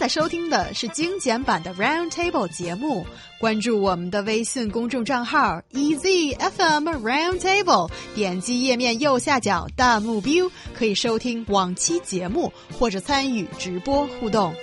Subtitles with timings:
[0.00, 3.06] 在收听的是精简版的 Round Table 节目。
[3.40, 14.54] 关注我们的微信公众账号 EZFM Round Table，点击页面右下角弹幕 view，可以收听往期节目或者参与直播互动。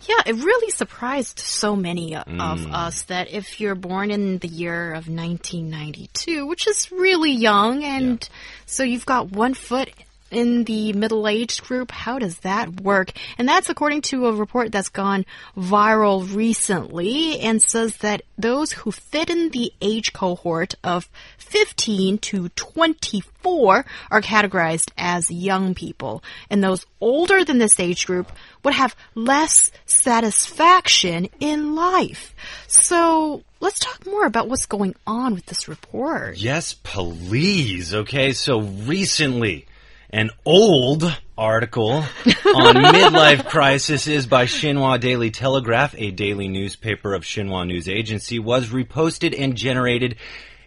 [0.00, 4.94] Yeah, it really surprised so many of us that if you're born in the year
[4.94, 8.18] of 1992, which is really young, and
[8.66, 9.88] so you've got one foot
[10.33, 13.11] in the middle aged group, how does that work?
[13.37, 15.25] And that's according to a report that's gone
[15.57, 22.49] viral recently and says that those who fit in the age cohort of 15 to
[22.49, 26.23] 24 are categorized as young people.
[26.49, 28.31] And those older than this age group
[28.63, 32.33] would have less satisfaction in life.
[32.67, 36.37] So let's talk more about what's going on with this report.
[36.37, 37.93] Yes, please.
[37.93, 39.67] Okay, so recently,
[40.13, 41.03] an old
[41.35, 48.37] article on midlife crises by Xinhua Daily Telegraph, a daily newspaper of Xinhua News Agency,
[48.37, 50.15] was reposted and generated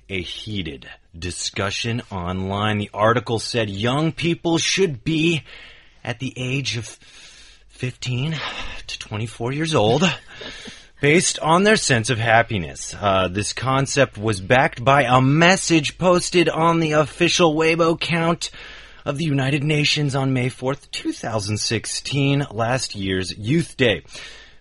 [0.09, 2.79] a heated discussion online.
[2.79, 5.45] The article said young people should be
[6.03, 6.87] at the age of
[7.69, 8.37] 15
[8.89, 10.03] to 24 years old.
[11.01, 12.97] Based on their sense of happiness.
[12.99, 18.51] Uh, this concept was backed by a message posted on the official Weibo account
[19.07, 24.03] of the United Nations on May 4th, 2016, last year's Youth Day.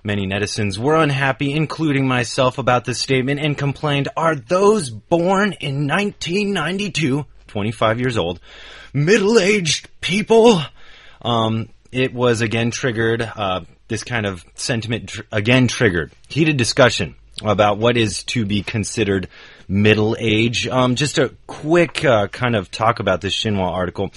[0.04, 5.88] Many netizens were unhappy, including myself, about this statement and complained, are those born in
[5.88, 8.40] 1992, 25 years old,
[8.94, 10.62] middle-aged people?
[11.24, 17.16] Um, it was again triggered, uh, this kind of sentiment tr- again triggered heated discussion
[17.44, 19.28] about what is to be considered
[19.68, 20.68] middle age.
[20.68, 24.12] Um, just a quick uh, kind of talk about this Xinhua article.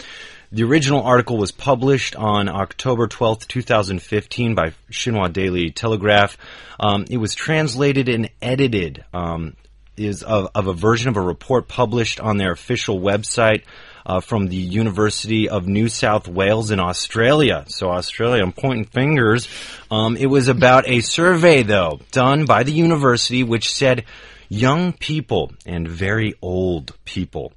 [0.50, 6.38] The original article was published on October 12th, 2015 by Xinhua Daily Telegraph.
[6.80, 9.56] Um, it was translated and edited um,
[9.98, 13.62] is of, of a version of a report published on their official website
[14.06, 17.64] uh, from the University of New South Wales in Australia.
[17.68, 19.48] So Australia, I'm pointing fingers.
[19.90, 24.04] Um, it was about a survey, though, done by the university, which said
[24.48, 27.52] young people and very old people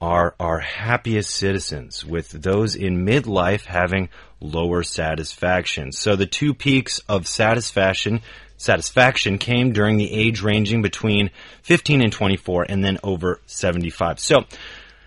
[0.00, 4.08] are our happiest citizens, with those in midlife having
[4.40, 5.90] lower satisfaction.
[5.92, 8.20] So the two peaks of satisfaction
[8.58, 11.30] satisfaction came during the age ranging between
[11.62, 14.18] 15 and 24 and then over 75.
[14.18, 14.44] So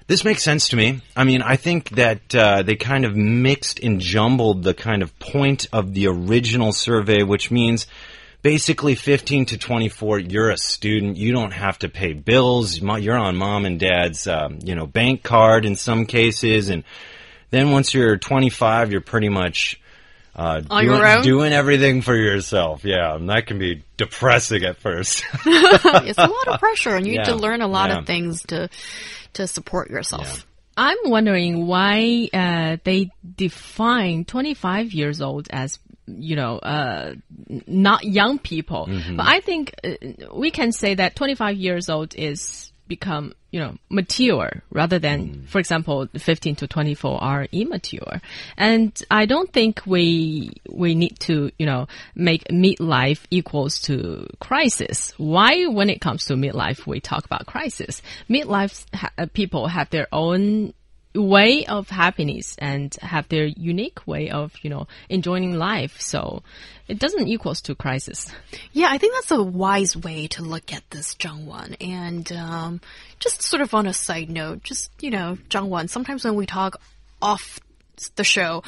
[0.08, 1.02] this makes sense to me.
[1.16, 5.18] I mean, I think that uh, they kind of mixed and jumbled the kind of
[5.20, 7.88] point of the original survey, which means
[8.42, 13.36] basically 15 to 24 you're a student you don't have to pay bills you're on
[13.36, 16.84] mom and dad's um, you know bank card in some cases and
[17.52, 19.82] then once you're 25 you're pretty much
[20.36, 21.24] uh, On doing, your own?
[21.24, 26.48] doing everything for yourself yeah and that can be depressing at first it's a lot
[26.48, 28.00] of pressure, and you need to learn a lot yeah.
[28.00, 28.70] of things to
[29.34, 30.46] to support yourself.
[30.78, 35.78] I'm wondering why uh, they define 25 years old as
[36.18, 37.14] you know uh,
[37.68, 38.88] not young people.
[38.90, 39.18] Mm-hmm.
[39.18, 39.92] But I think uh,
[40.34, 45.48] we can say that 25 years old is become you know mature rather than Mm.
[45.48, 48.20] for example 15 to 24 are immature
[48.58, 55.14] and i don't think we we need to you know make midlife equals to crisis
[55.18, 59.90] why when it comes to midlife we talk about crisis midlife ha- uh, people have
[59.92, 60.74] their own
[61.16, 66.44] way of happiness and have their unique way of you know enjoying life so
[66.88, 68.32] it doesn't equals to crisis
[68.72, 71.76] Yeah, I think that's a wise way to look at this Zhang Wan.
[71.82, 72.82] And um,
[73.20, 75.88] just sort of on a side note, just you know, Zhang Wan.
[75.88, 76.80] Sometimes when we talk
[77.22, 77.60] off
[78.16, 78.64] the show,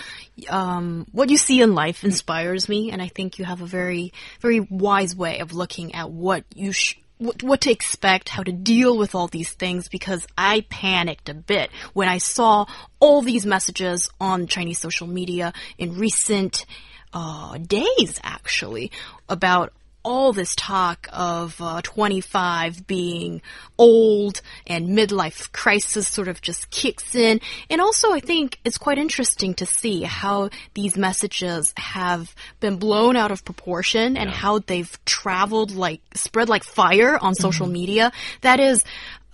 [0.50, 4.14] um, what you see in life inspires me, and I think you have a very,
[4.42, 6.74] very wise way of looking at what you.
[7.22, 11.36] What, what to expect, how to deal with all these things, because I panicked a
[11.36, 12.66] bit when I saw
[13.00, 16.66] all these messages on Chinese social media in recent
[17.14, 18.92] uh, days, actually,
[19.30, 19.72] about
[20.04, 23.42] all this talk of uh, 25 being
[23.78, 27.40] old and midlife crisis sort of just kicks in.
[27.70, 33.16] And also, I think it's quite interesting to see how these messages have been blown
[33.16, 38.12] out of proportion and how they've traveled like, spread like fire on social media.
[38.42, 38.84] That is,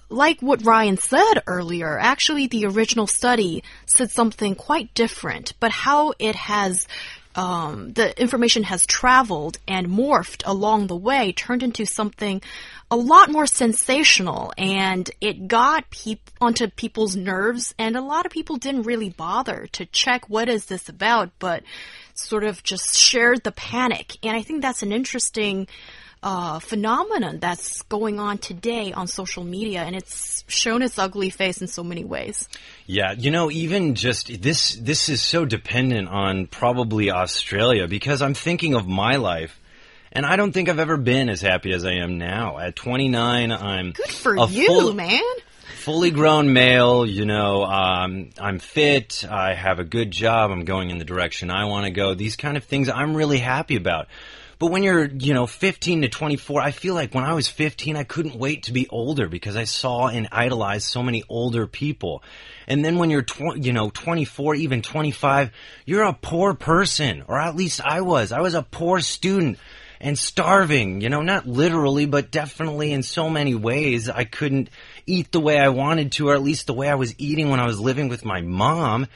[0.10, 6.13] like what Ryan said earlier, actually the original study said something quite different, but how
[6.20, 6.88] it has
[7.38, 12.42] um, the information has traveled and morphed along the way, turned into something
[12.89, 18.31] a lot more sensational, and it got peop onto people's nerves, and a lot of
[18.31, 21.63] people didn't really bother to check what is this about, but
[22.16, 24.18] sort of just shared the panic.
[24.24, 25.68] And I think that's an interesting
[26.24, 31.62] uh, phenomenon that's going on today on social media, and it's shown its ugly face
[31.62, 32.48] in so many ways.
[32.86, 38.34] Yeah, you know, even just this, this is so dependent on probably Australia because I'm
[38.34, 39.60] thinking of my life.
[40.12, 42.58] And I don't think I've ever been as happy as I am now.
[42.58, 45.22] At 29, I'm good for a you, full, man.
[45.75, 50.90] Fully grown male, you know, um, I'm fit, I have a good job, I'm going
[50.90, 52.13] in the direction I want to go.
[52.13, 54.08] These kind of things I'm really happy about.
[54.59, 57.95] But when you're, you know, 15 to 24, I feel like when I was 15,
[57.95, 62.24] I couldn't wait to be older because I saw and idolized so many older people.
[62.68, 65.51] And then when you're, tw- you know, 24, even 25,
[65.86, 68.31] you're a poor person, or at least I was.
[68.31, 69.59] I was a poor student
[70.00, 74.10] and starving, you know, not literally, but definitely in so many ways.
[74.10, 74.69] I couldn't
[75.06, 77.60] eat the way I wanted to, or at least the way I was eating when
[77.60, 79.07] I was living with my mom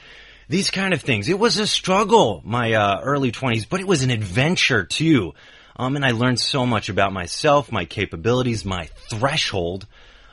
[0.52, 1.30] these kind of things.
[1.30, 5.32] It was a struggle, my uh, early 20s, but it was an adventure too.
[5.76, 9.86] Um, and I learned so much about myself, my capabilities, my threshold.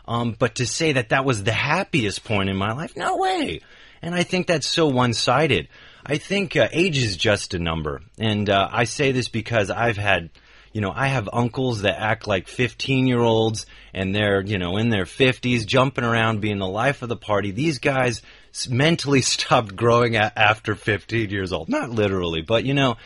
[0.05, 3.61] Um, but to say that that was the happiest point in my life, no way.
[4.01, 5.69] And I think that's so one-sided.
[6.05, 8.01] I think uh, age is just a number.
[8.17, 10.31] And uh, I say this because I've had
[10.73, 14.77] you know, I have uncles that act like 15 year olds and they're, you know,
[14.77, 17.51] in their 50s, jumping around, being the life of the party.
[17.51, 18.21] These guys
[18.69, 21.69] mentally stopped growing after 15 years old.
[21.69, 22.97] Not literally, but, you know,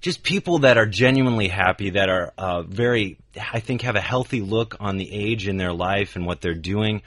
[0.00, 3.18] just people that are genuinely happy, that are uh, very,
[3.52, 6.54] I think, have a healthy look on the age in their life and what they're
[6.54, 7.02] doing.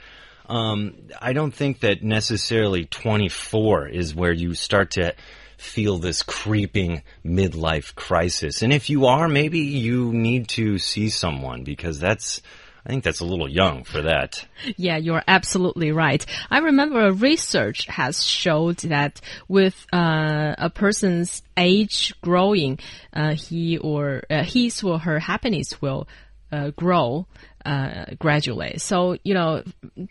[0.47, 5.15] Um, I don't think that necessarily 24 is where you start to
[5.57, 8.61] feel this creeping midlife crisis.
[8.61, 12.41] And if you are, maybe you need to see someone because that's,
[12.85, 14.45] I think that's a little young for that.
[14.75, 16.25] Yeah, you're absolutely right.
[16.51, 22.79] I remember research has showed that with uh, a person's age growing,
[23.13, 26.09] uh, he or uh, his or her happiness will
[26.51, 27.25] uh, grow
[27.65, 28.77] uh, gradually.
[28.77, 29.63] So, you know,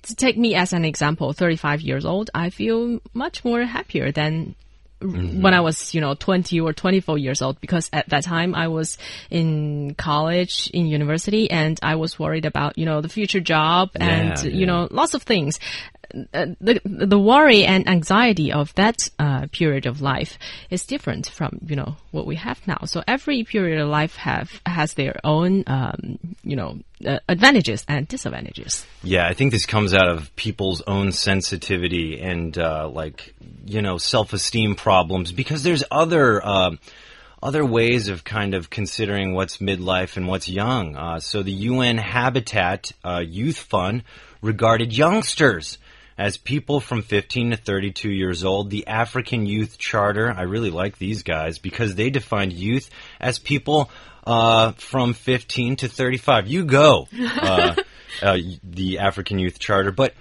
[0.03, 4.55] to take me as an example, 35 years old, I feel much more happier than
[5.03, 5.43] Mm-hmm.
[5.43, 8.69] when I was, you know, 20 or 24 years old because at that time I
[8.69, 8.99] was
[9.31, 14.43] in college, in university, and I was worried about, you know, the future job and,
[14.43, 15.59] yeah, you know, lots of things.
[16.35, 20.39] Uh, the the worry and anxiety of that uh, period of life
[20.71, 22.79] is different from you know what we have now.
[22.85, 28.07] So every period of life have has their own um, you know uh, advantages and
[28.07, 28.87] disadvantages.
[29.03, 33.99] Yeah, I think this comes out of people's own sensitivity and uh, like you know
[33.99, 36.73] self esteem problems because there's other uh,
[37.43, 40.95] other ways of kind of considering what's midlife and what's young.
[40.95, 44.05] Uh, so the UN Habitat uh, Youth Fund
[44.41, 45.79] regarded youngsters
[46.23, 48.71] as people from 15 to 32 years old.
[48.71, 53.91] The African Youth Charter, I really like these guys because they defined youth as people
[54.25, 56.47] uh, from 15 to 35.
[56.47, 57.75] You go, uh,
[58.23, 59.91] uh, the African Youth Charter.
[59.91, 60.15] But,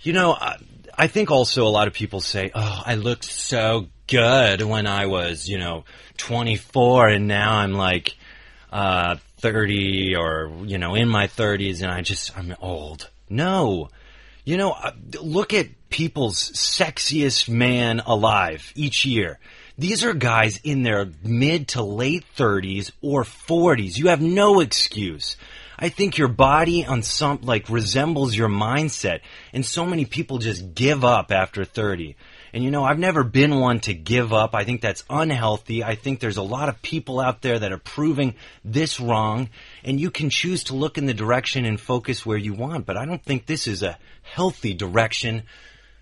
[0.00, 0.56] you know, I,
[0.98, 5.06] I think also a lot of people say, oh, I looked so good when I
[5.06, 5.84] was, you know,
[6.16, 8.16] 24 and now I'm like
[8.72, 13.08] uh, 30 or, you know, in my 30s and I just, I'm old.
[13.30, 13.90] No.
[14.46, 19.40] You know, uh, look at people's sexiest man alive each year.
[19.76, 23.98] These are guys in their mid to late 30s or 40s.
[23.98, 25.36] You have no excuse.
[25.76, 29.18] I think your body on some like resembles your mindset
[29.52, 32.14] and so many people just give up after 30.
[32.56, 34.54] And you know, I've never been one to give up.
[34.54, 35.84] I think that's unhealthy.
[35.84, 38.34] I think there's a lot of people out there that are proving
[38.64, 39.50] this wrong,
[39.84, 42.86] and you can choose to look in the direction and focus where you want.
[42.86, 45.42] But I don't think this is a healthy direction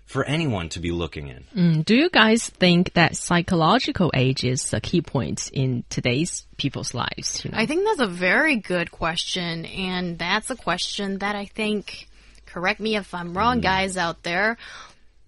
[0.05, 1.43] for anyone to be looking in.
[1.53, 6.93] Mm, do you guys think that psychological age is a key point in today's people's
[6.93, 7.43] lives?
[7.43, 7.57] You know?
[7.57, 12.07] I think that's a very good question, and that's a question that I think.
[12.45, 13.63] Correct me if I'm wrong, mm.
[13.63, 14.55] guys out there.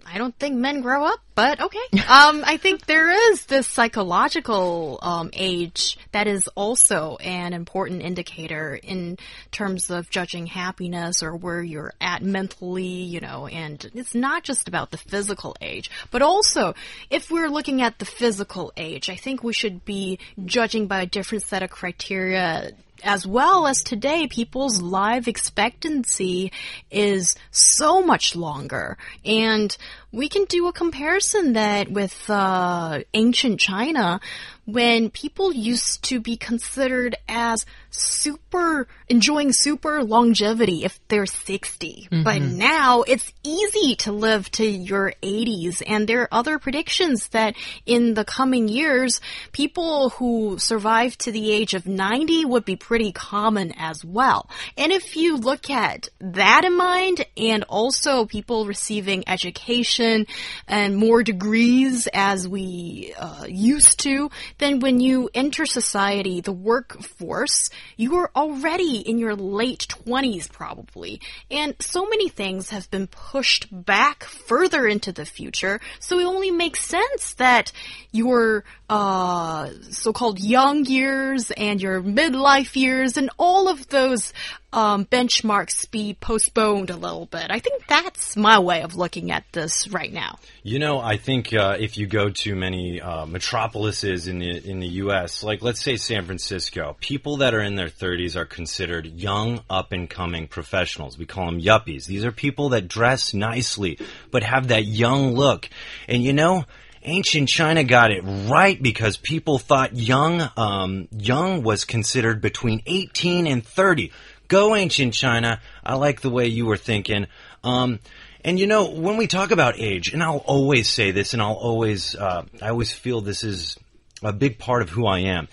[0.09, 1.79] I don't think men grow up, but okay.
[2.07, 8.75] um, I think there is this psychological um, age that is also an important indicator
[8.75, 9.17] in
[9.51, 14.67] terms of judging happiness or where you're at mentally, you know, and it's not just
[14.67, 16.73] about the physical age, but also
[17.09, 21.05] if we're looking at the physical age, I think we should be judging by a
[21.05, 22.71] different set of criteria
[23.03, 26.51] as well as today, people's life expectancy
[26.91, 28.97] is so much longer.
[29.25, 29.75] And
[30.11, 34.19] we can do a comparison that with uh, ancient China,
[34.65, 42.09] when people used to be considered as super enjoying super longevity if they're 60.
[42.23, 47.55] But now it's easy to live to your 80s and there are other predictions that
[47.85, 49.21] in the coming years
[49.53, 54.49] people who survive to the age of 90 would be pretty common as well.
[54.77, 61.23] And if you look at that in mind and also people receiving education and more
[61.23, 68.31] degrees as we uh, used to, then when you enter society, the workforce, you are
[68.35, 71.21] already in your late 20s probably.
[71.49, 75.79] And so many things have been pushed back further into the future.
[75.99, 77.71] So it only makes sense that
[78.11, 84.33] your uh, so-called young years and your midlife years and all of those
[84.73, 87.47] um, benchmarks be postponed a little bit.
[87.49, 90.39] I think that's my way of looking at this right now.
[90.61, 94.79] You know, I think uh, if you go to many uh, metropolises in the in
[94.79, 99.05] the U.S., like let's say San Francisco, people that are in their 30s are considered
[99.05, 101.17] young, up and coming professionals.
[101.17, 102.05] We call them yuppies.
[102.05, 103.99] These are people that dress nicely
[104.31, 105.69] but have that young look.
[106.09, 106.65] And you know,
[107.03, 113.47] ancient China got it right because people thought young um, young was considered between 18
[113.47, 114.11] and 30.
[114.47, 115.59] Go ancient China.
[115.83, 117.27] I like the way you were thinking.
[117.63, 117.99] Um,
[118.43, 121.53] and you know, when we talk about age, and I'll always say this, and I'll
[121.53, 123.77] always, uh, I always feel this is
[124.23, 125.47] a big part of who I am,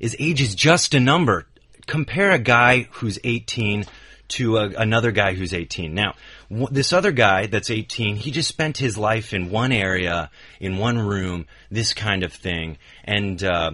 [0.00, 1.46] is age is just a number.
[1.86, 3.84] Compare a guy who's 18
[4.28, 5.94] to a, another guy who's 18.
[5.94, 6.14] Now,
[6.50, 10.78] w- this other guy that's 18, he just spent his life in one area, in
[10.78, 13.42] one room, this kind of thing, and.
[13.42, 13.72] Uh,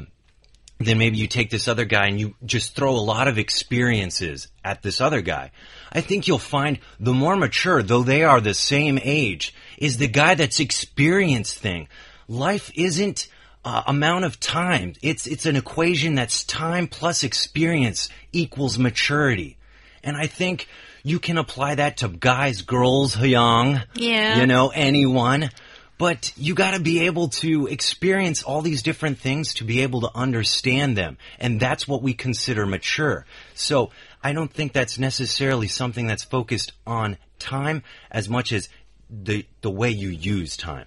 [0.79, 4.49] then maybe you take this other guy and you just throw a lot of experiences
[4.65, 5.51] at this other guy.
[5.93, 10.09] I think you'll find the more mature, though they are the same age, is the
[10.09, 11.89] guy that's experienced thing.
[12.29, 13.29] Life isn't
[13.65, 14.93] uh, amount of time.
[15.03, 19.57] It's it's an equation that's time plus experience equals maturity.
[20.05, 20.69] And I think
[21.03, 24.39] you can apply that to guys, girls, young, Yeah.
[24.39, 25.51] you know, anyone.
[25.99, 30.03] But you got to be able to experience all these different things to be able
[30.03, 31.19] to understand them.
[31.41, 33.27] And that's what we consider mature.
[33.55, 33.91] So
[34.23, 38.69] I don't think that's necessarily something that's focused on time as much as
[39.11, 40.87] the, the way you use time.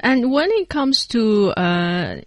[0.00, 2.20] And when it comes to uh,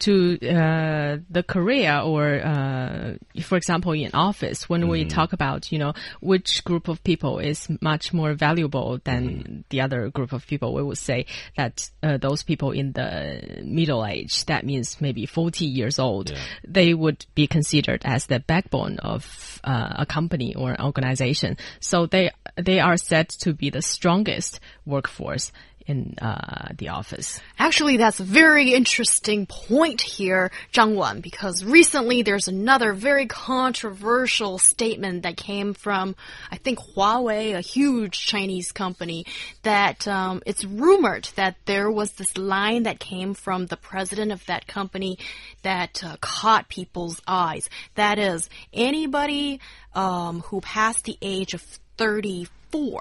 [0.00, 5.78] to uh, the career, or uh, for example, in office, when we talk about you
[5.78, 10.74] know which group of people is much more valuable than the other group of people,
[10.74, 11.26] we would say
[11.56, 16.32] that uh, those people in the middle age, that means maybe forty years old,
[16.66, 21.56] they would be considered as the backbone of uh, a company or an organization.
[21.80, 24.49] So they they are said to be the strongest
[24.86, 25.52] workforce
[25.90, 27.40] in uh, the office.
[27.58, 34.58] Actually, that's a very interesting point here, Zhang Wan, because recently there's another very controversial
[34.58, 36.14] statement that came from,
[36.50, 39.26] I think, Huawei, a huge Chinese company,
[39.62, 44.46] that um, it's rumored that there was this line that came from the president of
[44.46, 45.18] that company
[45.62, 47.68] that uh, caught people's eyes.
[47.96, 49.60] That is, anybody
[49.94, 51.62] um, who passed the age of
[51.96, 53.00] 34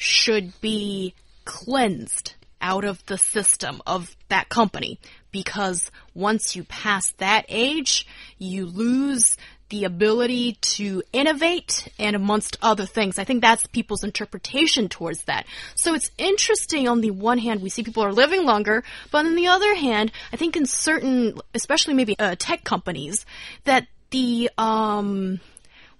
[0.00, 1.14] should be
[1.44, 4.98] cleansed out of the system of that company
[5.30, 8.06] because once you pass that age,
[8.38, 9.36] you lose
[9.68, 13.18] the ability to innovate and amongst other things.
[13.18, 15.46] I think that's people's interpretation towards that.
[15.74, 19.34] So it's interesting on the one hand, we see people are living longer, but on
[19.34, 23.26] the other hand, I think in certain, especially maybe uh, tech companies,
[23.64, 25.40] that the, um,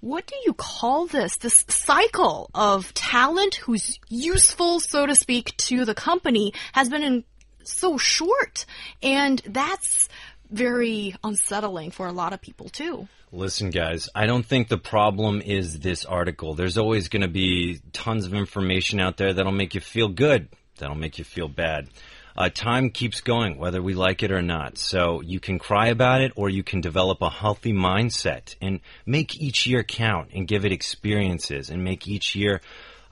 [0.01, 1.37] what do you call this?
[1.37, 7.25] This cycle of talent who's useful, so to speak, to the company has been in
[7.63, 8.65] so short.
[9.03, 10.09] And that's
[10.51, 13.09] very unsettling for a lot of people too.
[13.33, 16.55] Listen, guys, I don't think the problem is this article.
[16.55, 20.49] There's always going to be tons of information out there that'll make you feel good,
[20.79, 21.89] that'll make you feel bad.
[22.41, 24.79] Uh, time keeps going, whether we like it or not.
[24.79, 29.39] So you can cry about it, or you can develop a healthy mindset and make
[29.39, 32.63] each year count and give it experiences and make each year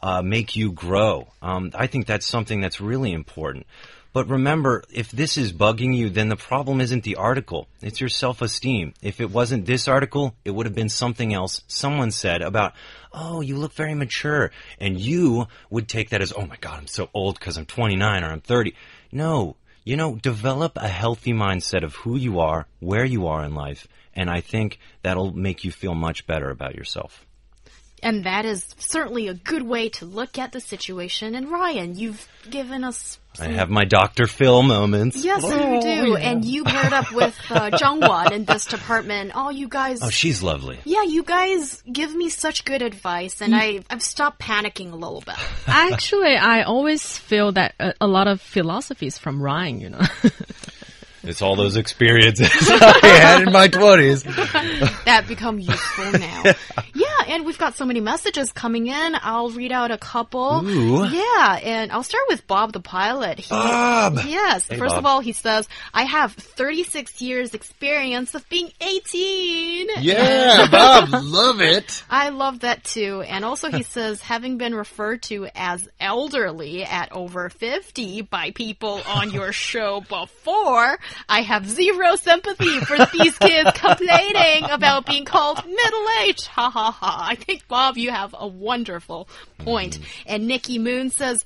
[0.02, 1.28] uh, make you grow.
[1.42, 3.66] Um, I think that's something that's really important.
[4.14, 7.68] But remember, if this is bugging you, then the problem isn't the article.
[7.82, 8.94] It's your self-esteem.
[9.02, 12.73] If it wasn't this article, it would have been something else someone said about,
[13.12, 14.50] oh, you look very mature.
[14.80, 18.25] And you would take that as, oh my God, I'm so old because I'm 29
[18.25, 18.75] or I'm 30.
[19.11, 23.55] No, you know, develop a healthy mindset of who you are, where you are in
[23.55, 23.87] life.
[24.15, 27.25] And I think that'll make you feel much better about yourself.
[28.02, 31.35] And that is certainly a good way to look at the situation.
[31.35, 33.19] And Ryan, you've given us.
[33.40, 34.26] I have my Dr.
[34.26, 35.25] Phil moments.
[35.25, 36.17] Yes, you do.
[36.17, 39.33] And you paired up with uh, Zhang Wan in this department.
[39.35, 40.00] Oh, you guys.
[40.02, 40.78] Oh, she's lovely.
[40.85, 45.21] yeah, you guys give me such good advice, and I, I've stopped panicking a little
[45.21, 45.37] bit.
[45.69, 50.00] Actually, I always feel that a, a lot of philosophies from Ryan, you know.
[51.22, 54.25] It's all those experiences I had in my 20s.
[55.04, 56.42] that become useful now.
[56.94, 59.16] yeah, and we've got so many messages coming in.
[59.20, 60.62] I'll read out a couple.
[60.64, 61.06] Ooh.
[61.06, 63.40] Yeah, and I'll start with Bob the pilot.
[63.40, 64.20] He, Bob!
[64.26, 64.68] Yes.
[64.68, 64.98] Hey, First Bob.
[64.98, 69.88] of all, he says, I have 36 years experience of being 18.
[70.00, 72.04] Yeah, Bob, love it.
[72.08, 73.22] I love that too.
[73.22, 79.00] And also he says, having been referred to as elderly at over 50 by people
[79.06, 80.98] on your show before,
[81.29, 86.47] I have zero sympathy for these kids complaining about being called middle-aged.
[86.47, 87.27] Ha ha ha.
[87.29, 89.99] I think, Bob, you have a wonderful point.
[90.27, 91.45] And Nikki Moon says,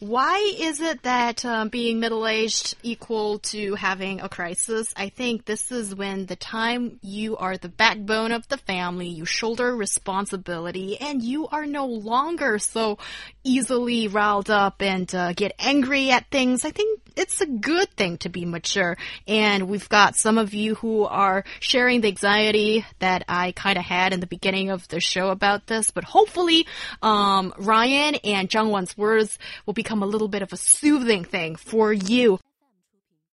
[0.00, 4.94] why is it that um, being middle aged equal to having a crisis?
[4.96, 9.26] I think this is when the time you are the backbone of the family, you
[9.26, 12.96] shoulder responsibility, and you are no longer so
[13.44, 16.64] easily riled up and uh, get angry at things.
[16.64, 18.96] I think it's a good thing to be mature.
[19.26, 23.84] And we've got some of you who are sharing the anxiety that I kind of
[23.84, 26.66] had in the beginning of the show about this, but hopefully,
[27.02, 31.56] um, Ryan and Zhang Wan's words will become a little bit of a soothing thing
[31.56, 32.38] for you.